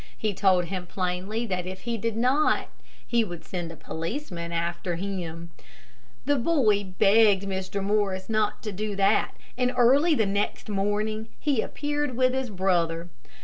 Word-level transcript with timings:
He 0.17 0.33
told 0.33 0.65
him 0.65 0.87
plainly 0.87 1.45
that 1.45 1.67
if 1.67 1.81
he 1.81 1.95
did 1.95 2.17
not 2.17 2.69
he 3.05 3.23
would 3.23 3.45
send 3.45 3.71
a 3.71 3.75
policeman 3.75 4.51
after 4.51 4.95
him. 4.95 5.51
The 6.25 6.37
boy 6.37 6.85
begged 6.85 7.43
Mr. 7.43 7.83
Morris 7.83 8.27
not 8.27 8.63
to 8.63 8.71
do 8.71 8.95
that, 8.95 9.35
and 9.59 9.71
early 9.77 10.15
the 10.15 10.25
next 10.25 10.69
morning 10.69 11.29
he 11.39 11.61
appeared 11.61 12.17
with 12.17 12.33
his 12.33 12.49
brother. 12.49 13.09